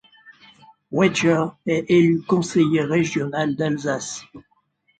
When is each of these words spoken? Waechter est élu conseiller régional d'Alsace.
Waechter 0.91 1.45
est 1.67 1.85
élu 1.87 2.23
conseiller 2.23 2.81
régional 2.83 3.55
d'Alsace. 3.55 4.23